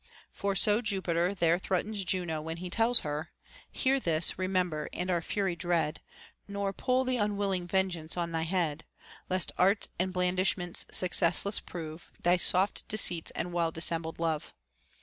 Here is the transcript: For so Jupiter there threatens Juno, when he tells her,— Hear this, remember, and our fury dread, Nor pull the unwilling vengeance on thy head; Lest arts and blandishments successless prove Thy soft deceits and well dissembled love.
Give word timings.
For 0.31 0.55
so 0.55 0.81
Jupiter 0.81 1.35
there 1.35 1.59
threatens 1.59 2.03
Juno, 2.03 2.41
when 2.41 2.57
he 2.57 2.71
tells 2.71 3.01
her,— 3.01 3.29
Hear 3.81 3.99
this, 3.99 4.39
remember, 4.39 4.89
and 4.93 5.11
our 5.11 5.21
fury 5.21 5.55
dread, 5.55 6.01
Nor 6.47 6.73
pull 6.73 7.03
the 7.03 7.17
unwilling 7.17 7.67
vengeance 7.67 8.17
on 8.17 8.31
thy 8.31 8.41
head; 8.41 8.83
Lest 9.29 9.51
arts 9.59 9.89
and 9.99 10.11
blandishments 10.11 10.87
successless 10.89 11.59
prove 11.59 12.09
Thy 12.23 12.37
soft 12.37 12.87
deceits 12.87 13.29
and 13.35 13.53
well 13.53 13.71
dissembled 13.71 14.19
love. 14.19 14.55